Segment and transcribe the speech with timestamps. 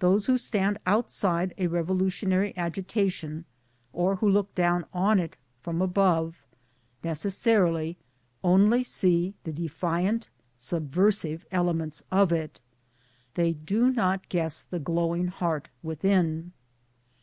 [0.00, 3.46] Those who stand outside a revolutionary agitation,
[3.94, 6.42] or who look down on it from above,
[7.02, 7.96] necessarily
[8.42, 12.60] only see the defiant subversive elements of it,
[13.36, 16.52] they do not guess the glowing heart within.